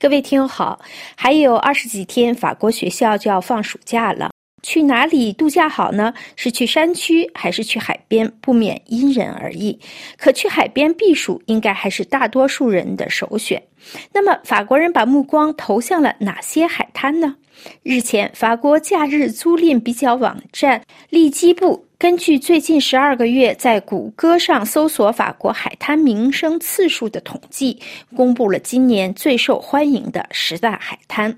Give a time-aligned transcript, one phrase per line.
[0.00, 0.80] 各位听友好，
[1.14, 4.30] 还有二十几天，法国学校就要放暑假了。
[4.62, 6.14] 去哪里度假好呢？
[6.36, 8.32] 是去山区还是去海边？
[8.40, 9.78] 不免因人而异。
[10.16, 13.62] 可去海边避暑，应该还是大多数人的首选。
[14.10, 17.36] 那么，法国人把目光投向了哪些海滩呢？
[17.82, 21.84] 日前，法国假日租赁比较网站利基布。
[22.00, 27.78] 根据最近十二个月在谷歌上搜索法国海滩名声次数的统计，
[28.16, 31.36] 公布了今年最受欢迎的十大海滩。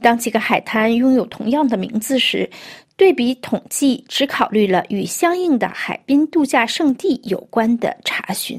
[0.00, 2.48] 当几个海滩拥有同样的名字时，
[2.96, 8.58] 对比统计只考虑了与相应的海滨度假胜地有关的查询。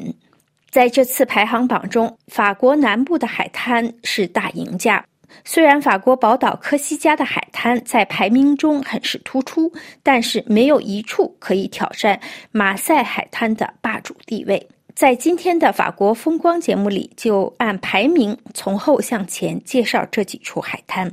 [0.70, 5.04] 在这次排行榜中，法国南部的海滩是大赢家。
[5.44, 9.72] 虽然法国宝岛科西嘉的海滩在排名中很是突出，
[10.04, 12.20] 但是没有一处可以挑战
[12.52, 14.68] 马赛海滩的霸主地位。
[14.96, 21.12] 在今天的法国风光节目里，就按排名从后向前介绍这几处海滩。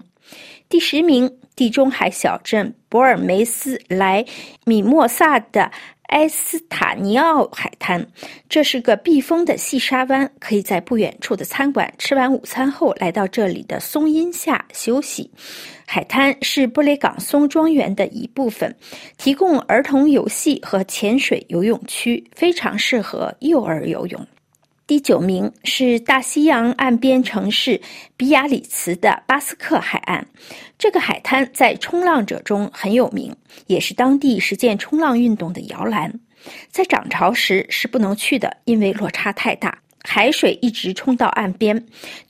[0.69, 4.25] 第十名，地中海小镇博尔梅斯莱
[4.65, 5.71] 米莫萨的。
[6.09, 8.07] 埃斯塔尼奥海滩，
[8.49, 15.31] 这是个避风的细沙湾，可以在不远处的餐馆吃完午餐后，来到这里的松荫下休息。
[15.85, 18.75] 海滩是布雷港松庄园的一部分，
[19.19, 24.27] 提供儿童游戏和潜水游泳区，非常适合幼儿游泳。
[24.87, 27.81] 第九名是大西洋岸边城市
[28.17, 30.25] 比亚里茨的巴斯克海岸，
[30.79, 33.35] 这个海滩在冲浪者中很有名，
[33.67, 36.21] 也是当地实践冲浪运动的摇篮。
[36.71, 41.77] 在涨潮时是不能去的，因为落差太大，海水一直冲到岸边；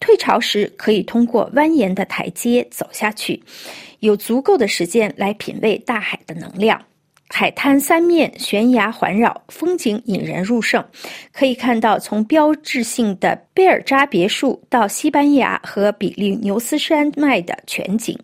[0.00, 3.42] 退潮时可以通过蜿蜒的台阶走下去，
[4.00, 6.82] 有足够的时间来品味大海的能量。
[7.28, 10.82] 海滩三面悬崖环绕，风景引人入胜。
[11.32, 18.18] 可以看到从标志性的贝尔扎别墅到西班牙和比利牛斯山脉的全景。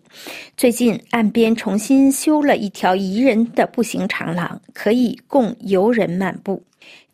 [0.55, 6.63] 最近岸边重新修了一条宜人的步行长廊，可以供游人漫步。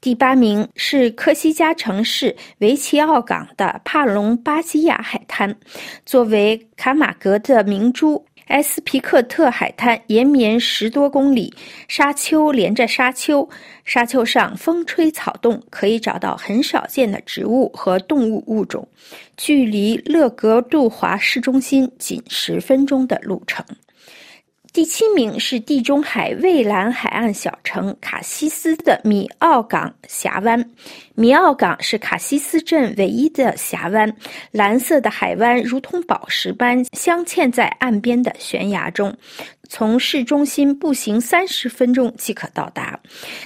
[0.01, 5.53] 第八名是科西嘉城市维奇奥港的帕隆巴基亚海滩，
[6.06, 8.25] 作为卡马格的明珠。
[8.49, 11.53] 埃斯皮克特海滩延绵十多公里，
[11.87, 13.47] 沙丘连着沙丘，
[13.85, 18.88] 沙丘上风吹草动，可以找到很少见的植物和动物物种。
[19.38, 23.63] 距离勒格杜华市中心仅十分钟的路程。
[24.72, 30.63] 第七名是地中海蔚蓝海岸小城卡西斯的米奥港峡湾。
[31.16, 34.16] 米奥港是卡西斯镇唯一的峡湾，
[34.52, 39.13] 蓝色的海湾如同宝石般镶嵌在岸边的悬崖中。
[39.69, 43.00] 从市中心步行三十分钟即可到达。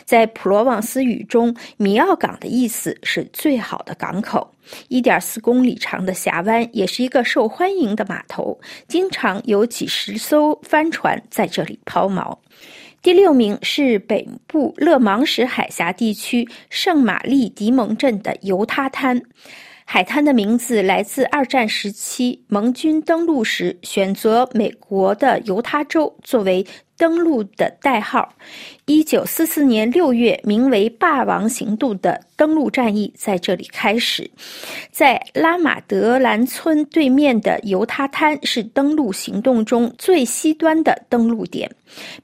[0.06, 4.50] 在普罗旺斯语中，米奥港的意思是最好的港口。
[4.88, 8.58] 一点四公里长的峡湾也是一个受欢迎的码头，
[8.88, 12.36] 经常有几十艘帆船在这里抛锚。
[13.02, 19.22] 第六名是北部勒芒什海峡地区圣玛丽迪蒙镇的犹他滩。
[19.86, 26.66] 海滩的名字来自二战时期盟军登陆时选择美国的犹他州作为
[26.98, 28.34] 登陆的代号。
[28.86, 34.30] 一九四四年六月，名为“霸王行动”的登陆战役在这里开始。
[34.92, 41.70] 在拉马德兰村对面的犹他滩是登陆行动中最西端的登陆点，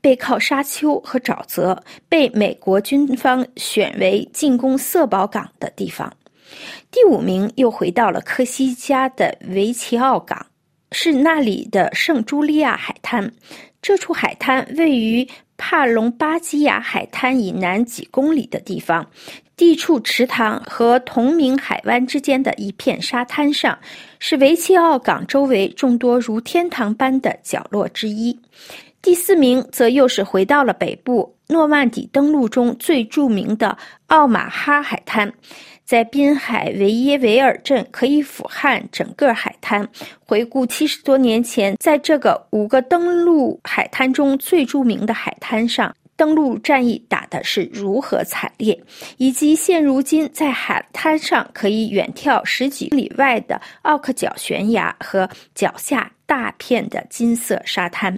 [0.02, 6.14] 背靠沙丘和沼泽，被美国军方选为进攻色堡港的地方。
[6.92, 10.46] 第五名又回到了科西嘉的维奇奥港，
[10.92, 13.32] 是那里的圣茱莉亚海滩。
[13.82, 15.26] 这处海滩位于
[15.58, 19.10] 帕隆巴基亚海滩以南几公里的地方，
[19.56, 23.80] 地处池塘和同名海湾之间的一片沙滩上，
[24.20, 28.38] 是维奇奥港周围众多如天堂般的角落之一。
[29.02, 35.32] 第四名则又是回到了北部诺曼底登陆中最著名的奥马哈海滩。
[35.90, 39.90] 在滨海维耶维尔镇可以俯瞰整个海滩，
[40.24, 48.80] 回顾七十多年前，在这个五个登陆海滩中最著名的海滩上，登陆战役打的是如何惨烈，
[49.18, 58.16] 以及现如今在海滩上可以远眺十几里外的奥克角悬崖和脚下大片的金色沙滩。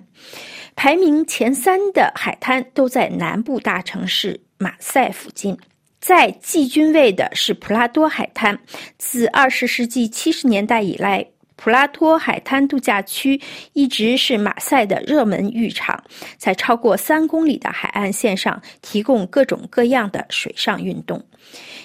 [0.75, 5.57] 排名前三的海滩都在南部大城市马赛附近。
[6.01, 8.59] 在季军位的是普拉多海滩。
[8.97, 11.23] 自二十世纪七十年代以来，
[11.55, 13.39] 普拉托海滩度假区
[13.73, 16.03] 一直是马赛的热门浴场，
[16.37, 21.23] 在超过三公里的海岸线上提供各种各样的水上运动。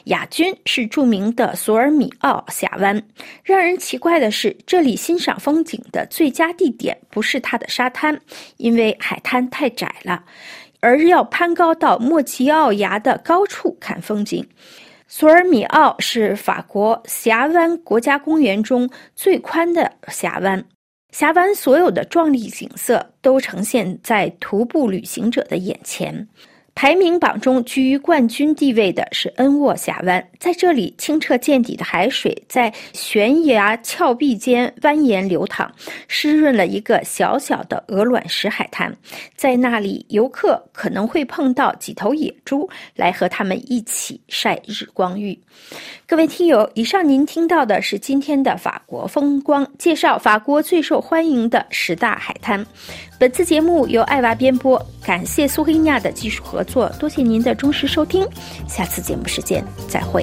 [0.04, 3.02] 亚军是著名的索尔米奥峡湾。
[3.42, 8.18] 让人奇怪的是，这里欣赏风景的最佳地点不是它的沙滩，
[8.56, 10.24] 因为海滩太窄了，
[10.86, 14.46] 而要攀高到莫吉奥崖的高处看风景。
[15.08, 20.64] 索尔米奥是法国峡湾国家公园中最宽的峡湾，
[21.10, 26.28] 峡湾所有的壮丽景色都呈现在徒步旅行者的眼前。
[26.76, 35.72] 排名榜中居于冠军地位的是恩沃峡湾，在这里清澈见底的海水在悬崖峭壁间蜿蜒流淌，
[36.06, 38.94] 湿润了一个小小的鹅卵石海滩。
[39.34, 45.38] 在那里，游客可能会碰到几头野猪，来和他们一起晒日光浴。
[46.06, 52.64] 各位听友，以上您听到的是今天的法国风光介绍，法国最受欢迎的十大海滩。
[53.18, 58.26] 本次节目由爱娃编播，感谢苏黑亚的技术合作，多谢您的忠实收听，
[58.68, 60.22] 下次节目时间再会。